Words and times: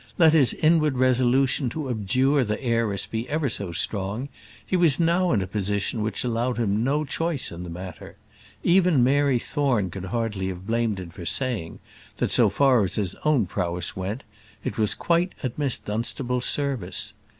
Let 0.17 0.33
his 0.33 0.55
inward 0.55 0.97
resolution 0.97 1.69
to 1.69 1.87
abjure 1.87 2.43
the 2.43 2.59
heiress 2.59 3.05
be 3.05 3.29
ever 3.29 3.49
so 3.49 3.71
strong, 3.71 4.29
he 4.65 4.75
was 4.75 4.99
now 4.99 5.31
in 5.31 5.43
a 5.43 5.45
position 5.47 6.01
which 6.01 6.23
allowed 6.23 6.57
him 6.57 6.83
no 6.83 7.05
choice 7.05 7.51
in 7.51 7.61
the 7.61 7.69
matter. 7.69 8.17
Even 8.63 9.03
Mary 9.03 9.37
Thorne 9.37 9.91
could 9.91 10.05
hardly 10.05 10.47
have 10.47 10.65
blamed 10.65 10.99
him 10.99 11.11
for 11.11 11.27
saying, 11.27 11.77
that 12.17 12.31
so 12.31 12.49
far 12.49 12.83
as 12.83 12.95
his 12.95 13.13
own 13.23 13.45
prowess 13.45 13.95
went, 13.95 14.23
it 14.63 14.75
was 14.75 14.95
quite 14.95 15.33
at 15.43 15.59
Miss 15.59 15.77
Dunstable's 15.77 16.45
service. 16.45 17.13